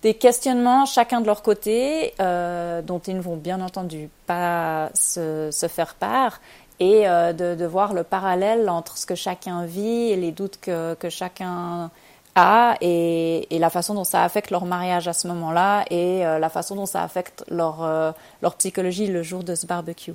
[0.01, 5.49] des, questionnements chacun de leur côté, euh, dont ils ne vont bien entendu pas se,
[5.69, 6.41] faire part,
[6.79, 10.95] et de, de, voir le parallèle entre ce que chacun vit et les doutes que,
[11.09, 11.91] chacun
[12.35, 16.49] a et, la façon dont ça affecte leur mariage à ce moment-là et euh, la
[16.49, 18.11] façon dont ça affecte leur, euh,
[18.57, 20.13] psychologie le jour de ce barbecue.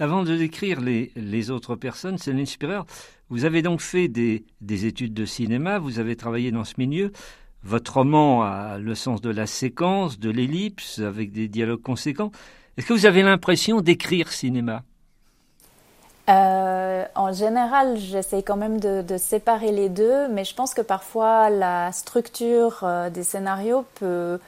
[0.00, 2.82] Avant de décrire les, autres personnes, Céline Spirer,
[3.30, 7.12] vous avez donc fait des, études de cinéma, vous avez travaillé dans ce milieu.
[7.64, 12.30] Votre roman a le sens de la séquence, de l'ellipse, avec des dialogues conséquents.
[12.76, 14.82] Est-ce que vous avez l'impression d'écrire cinéma?
[16.28, 21.48] Euh, en général, j'essaie quand même de, séparer les deux, mais je pense que parfois
[21.48, 24.38] la structure euh, des scénarios peut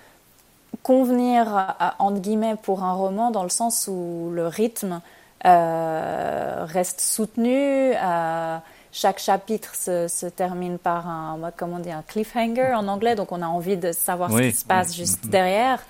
[0.83, 5.01] convenir, entre guillemets, pour un roman, dans le sens où le rythme
[5.47, 7.95] euh, reste soutenu.
[8.93, 13.47] Chaque chapitre se, termine par un, comment dire, un cliffhanger en anglais, donc on a
[13.47, 15.31] envie de savoir ce qui se passe juste mm-hmm.
[15.31, 15.81] derrière.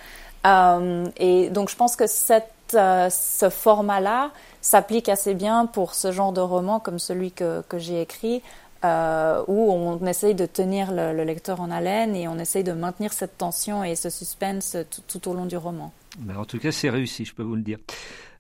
[1.17, 6.41] et donc je pense que cette, ce format-là, s'applique assez bien pour ce genre de
[6.41, 8.43] roman comme celui que, que j'ai écrit,
[8.85, 13.13] euh, où on essaye de tenir le, lecteur en haleine et on essaye de maintenir
[13.13, 15.93] cette tension et ce suspense tout, au long du roman.
[16.19, 17.79] Ben, en tout cas, c'est réussi, je peux vous le dire.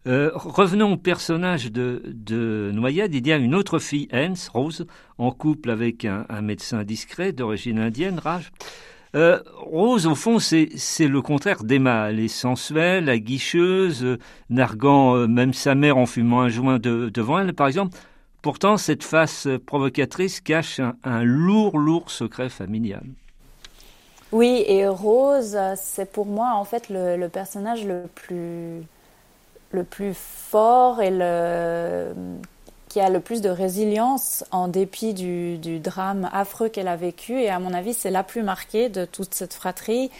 [0.06, 3.14] Euh, revenons au personnage de, de, Noyade.
[3.14, 4.86] Il y a une autre fille, Hans, Rose,
[5.18, 8.50] en couple avec un, médecin discret d'origine indienne, Raj.
[9.14, 10.68] Euh, Rose, au fond, c'est
[11.00, 12.10] le contraire d'Emma.
[12.10, 17.52] Elle est sensuelle, aguicheuse, narguant euh, même sa mère en fumant un joint devant elle,
[17.52, 17.98] par exemple.
[18.40, 23.04] Pourtant, cette face provocatrice cache un, lourd, lourd secret familial.
[24.32, 28.82] Oui, et Rose, c'est pour moi en fait le, personnage le plus,
[29.72, 32.12] le plus fort et le,
[32.88, 37.40] qui a le plus de résilience en dépit du, drame affreux qu'elle a vécu.
[37.40, 40.10] Et à mon avis, c'est la plus marquée de toute cette fratrie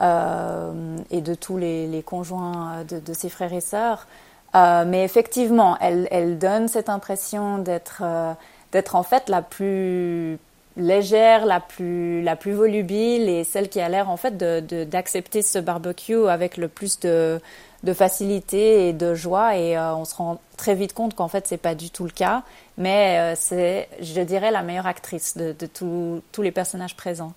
[0.00, 4.06] euh, et de tous les, conjoints de, ses frères et sœurs.
[4.54, 8.32] Euh, mais effectivement, elle, donne cette impression d'être euh,
[8.72, 10.38] d'être en fait la plus
[10.76, 15.44] légère, la plus, la plus volubile et celle qui a l'air en fait d'accepter de,
[15.44, 17.40] ce barbecue avec le plus de,
[17.84, 21.46] de facilité et de joie et euh, on se rend très vite compte qu'en fait
[21.46, 22.42] c'est pas du tout le cas
[22.76, 27.32] mais euh, c'est je dirais la meilleure actrice de, tous les personnages présents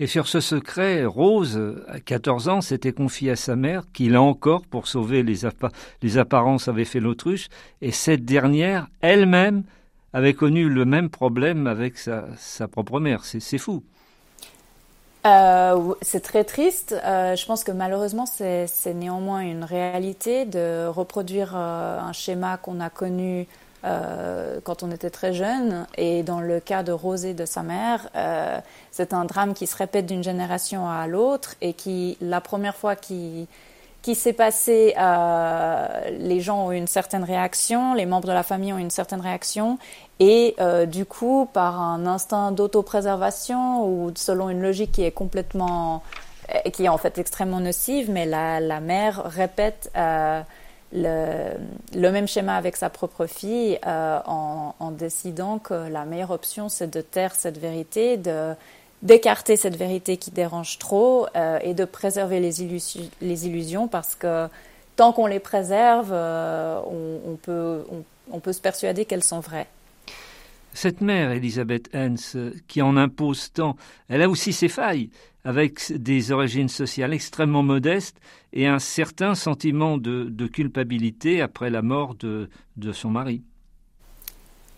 [0.00, 4.20] et sur ce secret, Rose, à 14 ans, s'était confiée à sa mère, qui, là
[4.20, 5.42] encore, pour sauver les,
[6.02, 7.46] les apparences, avait fait l'autruche,
[7.80, 9.62] et cette dernière, elle-même,
[10.12, 13.24] avait connu le même problème avec sa, sa propre mère.
[13.24, 13.84] C'est fou.
[15.26, 16.94] Euh, c'est très triste.
[17.04, 22.80] Euh, je pense que malheureusement, c'est néanmoins une réalité de reproduire euh, un schéma qu'on
[22.80, 23.46] a connu
[24.64, 25.86] quand on était très jeune.
[25.98, 28.08] Et dans le cas de Rosé de sa mère,
[28.90, 32.96] c'est un drame qui se répète d'une génération à l'autre et qui, la première fois
[32.96, 33.46] qui
[34.04, 34.94] qui s'est passé,
[36.18, 38.90] les gens ont eu une certaine réaction, les membres de la famille ont eu une
[38.90, 39.78] certaine réaction,
[40.20, 46.02] et euh, du coup, par un instinct d'autopréservation ou selon une logique qui est complètement,
[46.54, 50.42] euh, qui est en fait extrêmement nocive, mais la, la mère répète euh,
[50.92, 51.54] le,
[51.94, 56.68] le, même schéma avec sa propre fille euh, en, en, décidant que la meilleure option
[56.68, 58.54] c'est de taire cette vérité, de
[59.04, 62.62] d'écarter cette vérité qui dérange trop euh, et de préserver les,
[63.46, 64.48] illusions, parce que
[64.96, 69.68] tant qu'on les préserve, on, on, peut, on, on peut se persuader qu'elles sont vraies.
[70.72, 72.36] Cette mère, Elisabeth Hens,
[72.66, 73.76] qui en impose tant,
[74.08, 75.10] elle a aussi ses failles,
[75.44, 78.18] avec des origines sociales extrêmement modestes
[78.52, 82.48] et un certain sentiment de, culpabilité après la mort de,
[82.92, 83.42] son mari.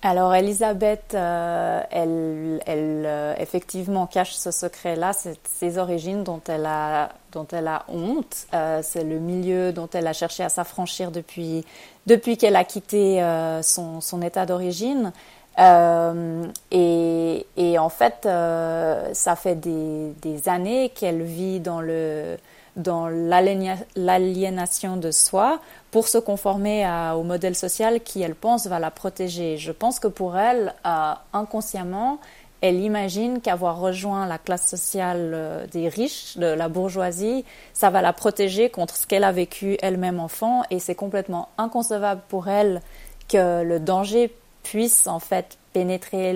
[0.02, 5.12] Alors Elisabeth, euh, elle, euh, effectivement cache ce secret-là,
[5.44, 10.06] ses origines dont elle a, dont elle a honte, euh, c'est le milieu dont elle
[10.06, 11.64] a cherché à s'affranchir depuis,
[12.06, 13.20] depuis qu'elle a quitté
[13.62, 15.12] son, son, état d'origine.
[15.58, 22.36] Euh, et, et, en fait, euh, ça fait des, des années qu'elle vit dans le
[22.76, 25.60] dans l'aliénation de soi
[25.90, 29.56] pour se conformer au modèle social qui, elle pense, va la protéger.
[29.56, 32.18] Je pense que pour elle, euh, inconsciemment,
[32.60, 38.02] elle imagine qu'avoir rejoint la classe sociale euh, des riches, de la bourgeoisie, ça va
[38.02, 40.62] la protéger contre ce qu'elle a vécu elle-même enfant.
[40.70, 42.82] Et c'est complètement inconcevable pour elle
[43.28, 46.32] que le danger puisse en fait pénétrer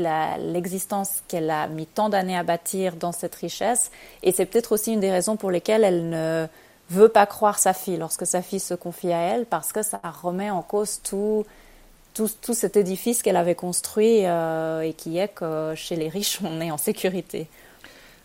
[0.52, 3.90] l'existence qu'elle a mis tant d'années à bâtir dans cette richesse.
[4.22, 6.46] Et c'est peut-être aussi une des raisons pour lesquelles elle ne
[6.90, 9.98] veut pas croire sa fille lorsque sa fille se confie à elle, parce que ça
[10.22, 11.46] remet en cause tout,
[12.12, 16.60] tout, cet édifice qu'elle avait construit euh, et qui est que chez les riches, on
[16.60, 17.48] est en sécurité.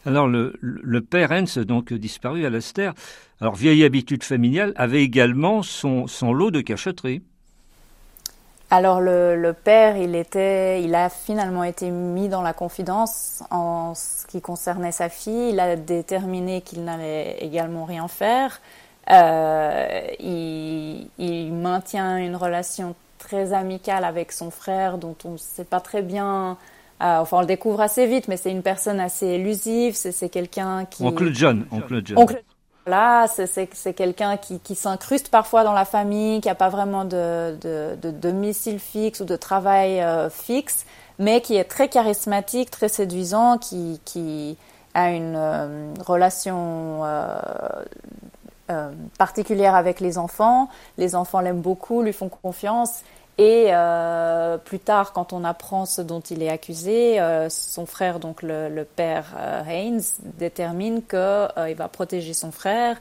[0.06, 0.51] Alors le,
[0.99, 2.91] père Hens, donc disparu à l'Aster,
[3.39, 7.21] alors vieille habitude familiale, avait également son, son lot de cachotterie.
[8.75, 14.27] Alors le, père, il était, il a finalement été mis dans la confidence en ce
[14.27, 15.51] qui concernait sa fille.
[15.51, 18.59] Il a déterminé qu'il n'allait également rien faire.
[19.09, 25.79] Euh, il, maintient une relation très amicale avec son frère, dont on ne sait pas
[25.79, 26.57] très bien
[26.99, 29.95] enfin, on le découvre assez vite, mais c'est une personne assez élusive.
[29.95, 31.01] C'est quelqu'un qui.
[31.05, 31.65] Oncle John.
[31.71, 32.17] Oncle John.
[32.88, 37.58] Là, c'est quelqu'un qui, qui s'incruste parfois dans la famille, qui n'a pas vraiment de,
[37.60, 40.86] de, de, domicile fixe ou de travail euh, fixe,
[41.17, 44.56] mais qui est très charismatique, très séduisant, qui, qui
[44.93, 47.02] a une euh, relation
[48.69, 50.69] euh, particulière avec les enfants.
[51.00, 53.02] Les enfants l'aiment beaucoup, lui font confiance.
[53.38, 58.19] Et euh, plus tard, quand on apprend ce dont il est accusé, euh, son frère,
[58.19, 62.95] donc le, le père euh, Haynes, détermine qu'il euh, va protéger son frère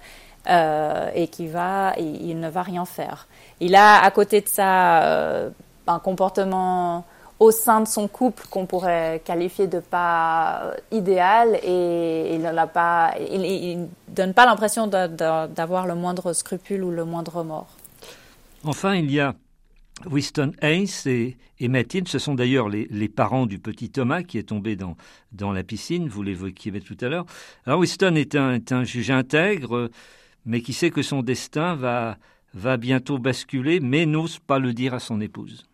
[0.48, 3.28] euh, et qu'il va, il, ne va rien faire.
[3.60, 5.50] Il a à côté de ça
[5.86, 7.04] un comportement
[7.38, 13.14] au sein de son couple qu'on pourrait qualifier de pas idéal et il ne pas,
[13.20, 17.68] il, il donne pas l'impression d'avoir le moindre scrupule ou le moindre remords.
[18.64, 19.34] Enfin, il y a
[20.06, 21.36] Winston Haynes et,
[21.68, 24.96] Mathilde, ce sont d'ailleurs les, les, parents du petit Thomas qui est tombé dans,
[25.32, 27.26] dans la piscine, vous l'évoquiez tout à l'heure.
[27.64, 29.90] Alors Winston est un, est un, juge intègre,
[30.44, 32.18] mais qui sait que son destin va,
[32.54, 35.66] va bientôt basculer, mais n'ose pas le dire à son épouse.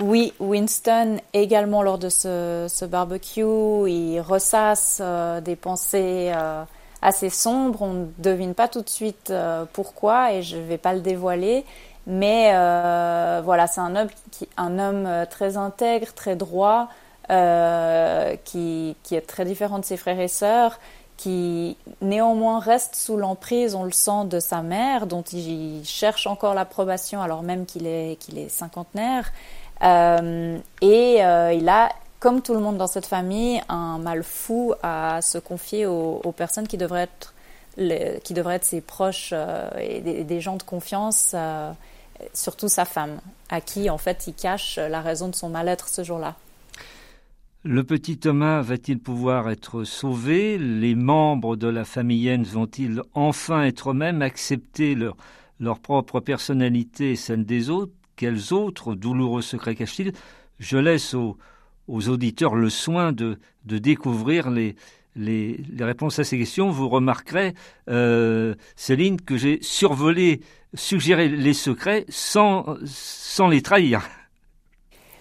[0.00, 6.62] Oui, Winston, également lors de ce, ce barbecue, il ressasse euh, des pensées euh,
[7.02, 7.82] assez sombres.
[7.82, 11.00] On ne devine pas tout de suite euh, pourquoi et je ne vais pas le
[11.00, 11.64] dévoiler.
[12.08, 14.08] Mais euh, voilà, c'est un homme,
[14.56, 16.88] un homme euh, très intègre, très droit,
[17.30, 20.80] euh, qui, est très différent de ses frères et sœurs,
[21.18, 26.54] qui néanmoins reste sous l'emprise, on le sent, de sa mère, dont il cherche encore
[26.54, 29.30] l'approbation alors même qu'il est, qu'il est cinquantenaire.
[29.82, 35.36] Et il a, comme tout le monde dans cette famille, un mal fou à se
[35.36, 37.34] confier aux, personnes qui devraient être,
[38.22, 39.34] qui devraient être ses proches
[39.78, 41.34] et des, gens de confiance
[42.32, 46.04] surtout sa femme, à qui en fait il cache la raison de son mal-être ce
[46.04, 46.36] jour-là.
[47.64, 50.58] Le petit Thomas va-t-il pouvoir être sauvé?
[50.58, 55.16] Les membres de la famille Jens vont-ils enfin être eux-mêmes, accepter leur,
[55.58, 57.92] leur propre personnalité et celle des autres?
[58.14, 60.12] Quels autres douloureux secrets cachent-ils
[60.60, 61.36] Je laisse aux,
[61.88, 64.76] aux, auditeurs le soin de, de découvrir les,
[65.18, 66.70] les, réponses à ces questions.
[66.70, 67.54] Vous remarquerez,
[67.90, 70.40] euh, Céline, que j'ai survolé
[70.74, 74.02] suggérer les secrets sans, sans les trahir.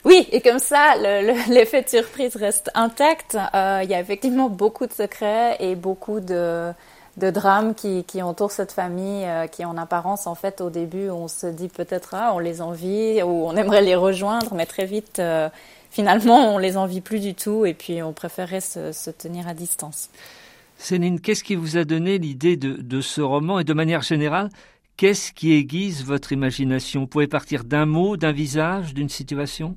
[0.05, 0.95] Oui, et comme ça,
[1.49, 3.37] l'effet le, de surprise reste intact.
[3.53, 6.71] Euh, il y a effectivement beaucoup de secrets et beaucoup de,
[7.17, 11.27] de drames qui, entourent cette famille, euh, qui en apparence, en fait, au début, on
[11.27, 15.21] se dit peut-être, ah, on les envie ou on aimerait les rejoindre, mais très vite,
[15.91, 19.53] finalement, on les envie plus du tout et puis on préférait se, se tenir à
[19.53, 20.09] distance.
[20.77, 23.59] Céline, qu'est-ce qui vous a donné l'idée de, de ce roman?
[23.59, 24.49] Et de manière générale,
[24.97, 27.01] Qu'est-ce qui aiguise votre imagination?
[27.01, 29.75] Vous pouvez partir d'un mot, d'un visage, d'une situation?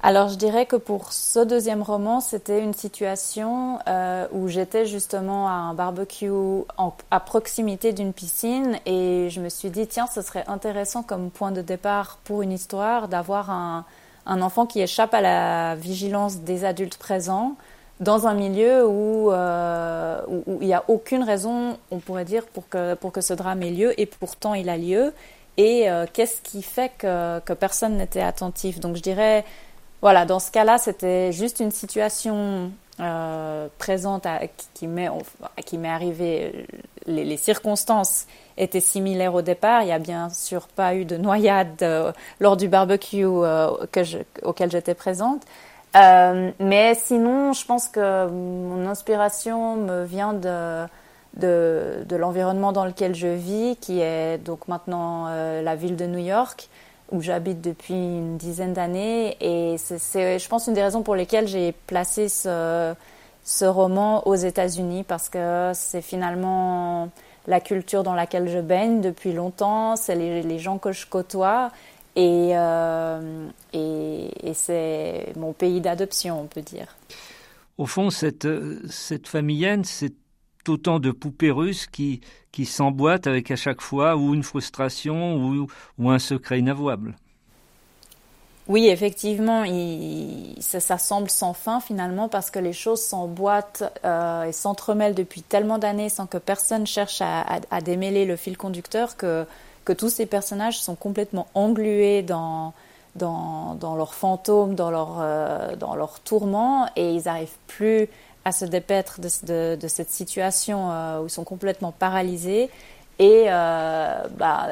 [0.00, 5.48] Alors je dirais que pour ce deuxième roman, c'était une situation euh, où j'étais justement
[5.48, 10.22] à un barbecue en, à proximité d'une piscine et je me suis dit tiens ce
[10.22, 13.84] serait intéressant comme point de départ pour une histoire d'avoir un,
[14.28, 17.56] un enfant qui échappe à la vigilance des adultes présents
[18.00, 20.20] dans un milieu où, euh,
[20.60, 23.70] il n'y a aucune raison, on pourrait dire, pour que, pour que ce drame ait
[23.70, 25.12] lieu, et pourtant il a lieu.
[25.56, 28.78] Et euh, qu'est-ce qui fait que, que personne n'était attentif?
[28.78, 29.44] Donc je dirais,
[30.00, 32.70] voilà, dans ce cas-là, c'était juste une situation
[33.00, 34.40] euh, présente à,
[34.74, 35.08] qui m'est
[35.64, 36.66] qui m'est arrivée.
[37.06, 38.26] Les, les, circonstances
[38.56, 39.82] étaient similaires au départ.
[39.82, 44.04] Il n'y a bien sûr pas eu de noyade euh, lors du barbecue euh, que
[44.04, 45.42] je, auquel j'étais présente.
[45.96, 50.84] Euh, mais sinon, je pense que mon inspiration me vient de,
[51.36, 56.06] de, de l'environnement dans lequel je vis, qui est donc maintenant euh, la ville de
[56.06, 56.68] New York,
[57.10, 59.36] où j'habite depuis une dizaine d'années.
[59.40, 62.94] Et c'est, je pense, une des raisons pour lesquelles j'ai placé ce,
[63.44, 67.10] ce roman aux États-Unis, parce que c'est finalement
[67.46, 71.70] la culture dans laquelle je baigne depuis longtemps, c'est les, les gens que je côtoie.
[72.14, 76.96] Et, euh, et, c'est mon pays d'adoption, on peut dire.
[77.78, 78.48] Au fond, cette,
[78.90, 80.12] cette famille c'est
[80.68, 82.20] autant de poupées russes qui,
[82.52, 85.66] qui s'emboîtent avec à chaque fois ou une frustration ou,
[85.98, 87.14] ou un secret inavouable.
[88.68, 89.64] Oui, effectivement,
[90.60, 95.78] ça, semble sans fin finalement parce que les choses s'emboîtent euh, et s'entremêlent depuis tellement
[95.78, 99.46] d'années sans que personne cherche à, démêler le fil conducteur que
[99.88, 102.74] que tous ces personnages sont complètement englués dans,
[103.14, 108.10] dans, dans leurs fantômes, dans leur, euh, leur tourment, et ils n'arrivent plus
[108.44, 112.70] à se dépaître de, cette situation euh, où ils sont complètement paralysés.
[113.20, 114.68] Et bah,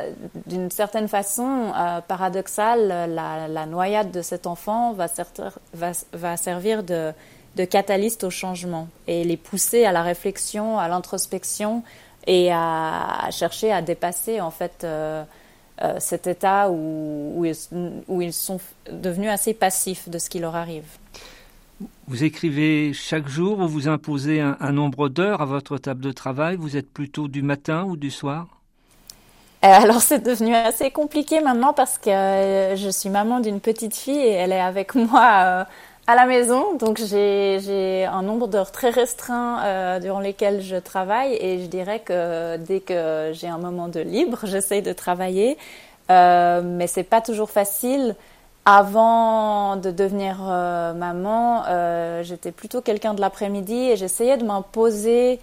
[0.46, 1.72] d'une certaine façon,
[2.06, 7.12] paradoxale, la, noyade de cet enfant va, servir de,
[7.56, 11.82] de catalyste au changement et les pousser à la réflexion, à l'introspection
[12.26, 15.24] et à, chercher à dépasser en fait euh,
[15.82, 18.60] euh, cet état où, ils, sont
[18.90, 20.86] devenus assez passifs de ce qui leur arrive.
[22.08, 26.56] Vous écrivez chaque jour ou vous imposez un, nombre d'heures à votre table de travail
[26.56, 28.46] Vous êtes plutôt du matin ou du soir?
[29.64, 32.10] Euh, alors c'est devenu assez compliqué maintenant parce que
[32.76, 35.66] je suis maman d'une petite fille et elle est avec moi
[36.08, 41.34] à la maison, donc j'ai un nombre d'heures très restreint euh, durant lesquelles je travaille.
[41.40, 45.58] Et je dirais que dès que j'ai un moment de libre, j'essaye de travailler,
[46.10, 48.14] euh, mais c'est pas toujours facile.
[48.68, 55.38] Avant de devenir euh, maman, euh, j'étais plutôt quelqu'un de l'après-midi et j'essayais de m'imposer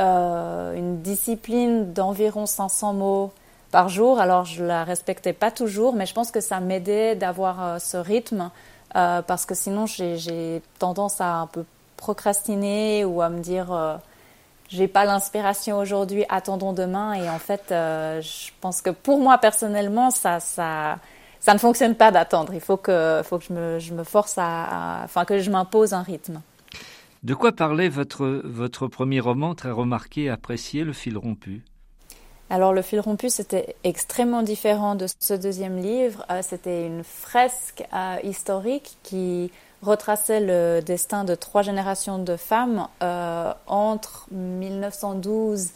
[0.00, 3.32] euh, une discipline d'environ 500 mots
[3.70, 4.18] par jour.
[4.18, 8.50] Alors je la respectais pas toujours, mais je pense que ça m'aidait d'avoir ce rythme.
[8.92, 11.64] Parce que sinon j'ai tendance à un peu
[11.98, 14.00] procrastiner ou à me dire
[14.68, 17.12] j'ai pas l'inspiration aujourd'hui, attendons demain.
[17.12, 20.98] Et en fait, je pense que pour moi personnellement, ça, ça,
[21.46, 22.54] ça ne fonctionne pas d'attendre.
[22.54, 25.92] Il faut que, faut que je me, je me force à, enfin que je m'impose
[25.92, 26.40] un rythme.
[27.22, 31.62] De quoi parlait votre, votre premier roman très remarqué, apprécié, Le fil rompu?
[32.50, 36.26] Alors le fil rompu, c'était extrêmement différent de ce deuxième livre.
[36.32, 42.88] Euh, c'était une fresque euh, historique qui retraçait le destin de trois générations de femmes
[43.04, 45.70] euh, entre 1912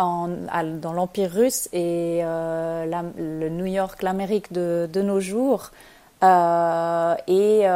[0.00, 5.70] dans l'Empire russe et le New York, l'Amérique de, nos jours.
[6.22, 7.66] et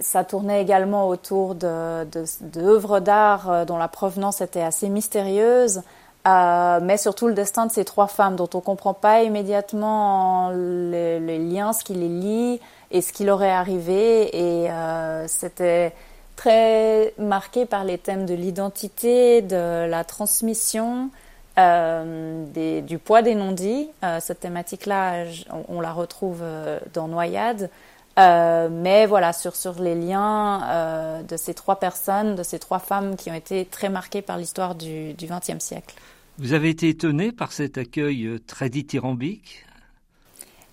[0.00, 5.82] ça tournait également autour d'œuvres de, d'art dont la provenance était assez mystérieuse.
[6.26, 10.50] Euh, mais surtout le destin de ces trois femmes dont on ne comprend pas immédiatement
[10.50, 12.60] les, liens, ce qui les lie
[12.90, 14.34] et ce qui leur est arrivé.
[14.34, 15.92] Et euh, c'était
[16.36, 21.10] très marqué par les thèmes de l'identité, de la transmission,
[21.58, 23.88] euh, des, du poids des non-dits.
[24.02, 27.70] Euh, cette thématique-là, on, on, la retrouve euh, dans Noyade.
[28.18, 33.16] Euh, mais voilà, sur, sur les liens de ces trois personnes, de ces trois femmes
[33.16, 35.96] qui ont été très marquées par l'histoire du XXe siècle.
[36.38, 39.64] Vous avez été étonné par cet accueil très dithyrambique?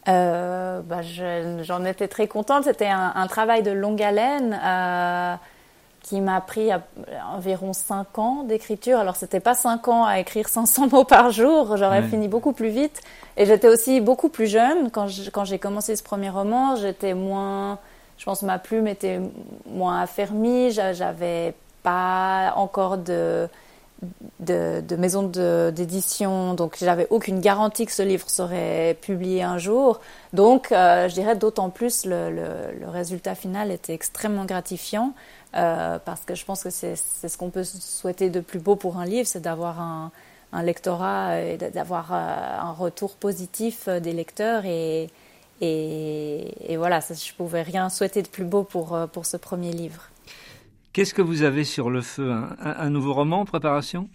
[0.07, 1.01] Euh, bah,
[1.61, 2.63] J'en étais très contente.
[2.63, 5.35] C'était un, travail de longue haleine euh,
[6.03, 6.69] qui m'a pris
[7.33, 8.99] environ 5 ans d'écriture.
[8.99, 11.77] Alors, c'était pas 5 ans à écrire 500 mots par jour.
[11.77, 13.01] J'aurais fini beaucoup plus vite.
[13.37, 14.91] Et j'étais aussi beaucoup plus jeune.
[14.91, 17.79] Quand j'ai commencé ce premier roman, j'étais moins.
[18.17, 19.19] Je pense que ma plume était
[19.65, 20.71] moins affermie.
[20.71, 23.47] J'avais pas encore de
[24.39, 25.23] de, de maison
[25.71, 29.99] d'édition, donc j'avais aucune garantie que ce livre serait publié un jour.
[30.33, 35.13] Donc, euh, je dirais d'autant plus le, le, résultat final était extrêmement gratifiant
[35.55, 38.97] euh, parce que je pense que c'est ce qu'on peut souhaiter de plus beau pour
[38.97, 40.11] un livre, c'est d'avoir un,
[40.53, 45.09] un, lectorat et d'avoir euh, un retour positif des lecteurs et,
[45.61, 49.71] et, et voilà, ça, je pouvais rien souhaiter de plus beau pour, pour ce premier
[49.71, 50.11] livre.
[50.93, 52.33] Qu'est-ce que vous avez sur le feu?
[52.59, 54.09] Un, nouveau roman en préparation?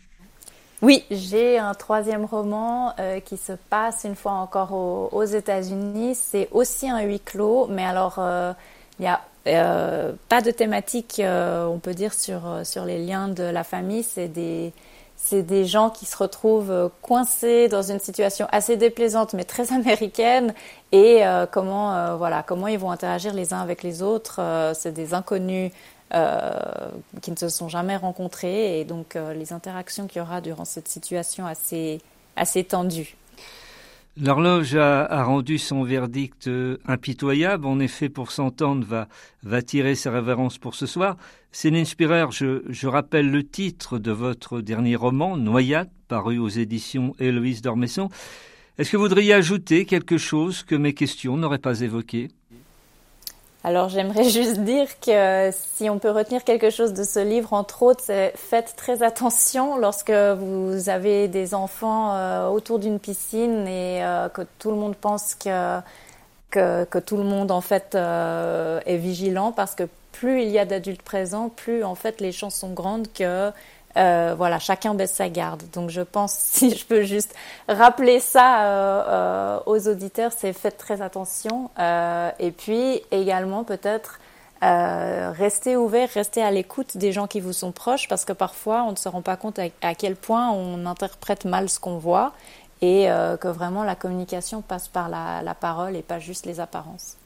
[0.82, 6.14] Oui, j'ai un troisième roman euh, qui se passe une fois encore aux, États-Unis.
[6.14, 8.52] C'est aussi un huis clos, mais alors euh,
[8.98, 9.22] il n'y a
[9.54, 14.02] euh, pas de thématique, on peut dire, sur, sur les liens de la famille.
[14.02, 14.72] C'est des,
[15.16, 20.54] c'est des gens qui se retrouvent coincés dans une situation assez déplaisante, mais très américaine,
[20.92, 21.22] et
[21.52, 24.40] comment, voilà, comment ils vont interagir les uns avec les autres.
[24.74, 25.72] c'est des inconnus
[26.14, 26.52] euh,
[27.20, 30.64] qui ne se sont jamais rencontrés et donc euh, les interactions qu'il y aura durant
[30.64, 32.00] cette situation assez,
[32.36, 33.16] assez tendue.
[34.18, 37.66] L'horloge a, rendu son verdict euh, impitoyable.
[37.66, 39.06] En effet, pour s'entendre,
[39.42, 41.18] va, tirer sa révérence pour ce soir.
[41.52, 47.14] Céline Spirer, je, je rappelle le titre de votre dernier roman, Noyade, paru aux éditions
[47.18, 48.08] Héloïse d'Ormesson.
[48.78, 52.28] Est-ce que vous voudriez ajouter quelque chose que mes questions n'auraient pas évoqué
[53.66, 57.82] alors j'aimerais juste dire que si on peut retenir quelque chose de ce livre, entre
[57.82, 64.04] autres, c'est faites très attention lorsque vous avez des enfants euh, autour d'une piscine et
[64.04, 65.80] euh, que tout le monde pense que,
[67.00, 71.02] tout le monde en fait euh, est vigilant parce que plus il y a d'adultes
[71.02, 73.50] présents, plus en fait les chances sont grandes que
[73.96, 75.62] euh, voilà, chacun baisse sa garde.
[75.72, 77.34] Donc je pense, si je peux juste
[77.68, 81.70] rappeler ça euh, euh, aux auditeurs, c'est faites très attention.
[82.38, 84.18] et puis également peut-être
[84.62, 88.84] euh, restez ouverts, restez à l'écoute des gens qui vous sont proches parce que parfois
[88.84, 92.32] on ne se rend pas compte à, quel point on interprète mal ce qu'on voit
[92.80, 97.16] et euh, que vraiment la communication passe par la, parole et pas juste les apparences.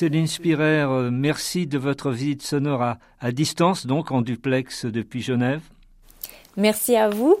[0.00, 5.20] Céline Spirer, euh, merci de votre visite sonore à, à distance, donc en duplex depuis
[5.20, 5.60] Genève.
[6.56, 7.36] Merci à vous.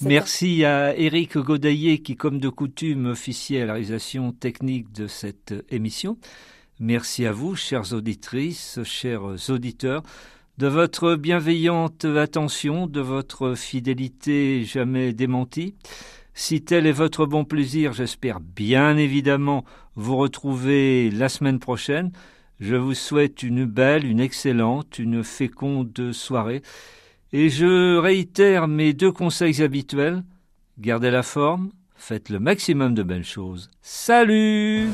[0.00, 5.54] Merci à Éric Godaillé qui, comme de coutume, officiait à la réalisation technique de cette
[5.70, 6.18] émission.
[6.80, 10.02] Merci à vous, chères auditrices, chers auditeurs,
[10.58, 15.76] de votre bienveillante attention, de votre fidélité jamais démentie.
[16.34, 19.64] Si tel est votre bon plaisir, j'espère bien évidemment
[19.96, 22.10] vous retrouver la semaine prochaine.
[22.60, 26.62] Je vous souhaite une belle, une excellente, une féconde soirée.
[27.32, 30.22] Et je réitère mes deux conseils habituels.
[30.78, 33.70] Gardez la forme, faites le maximum de belles choses.
[33.82, 34.88] Salut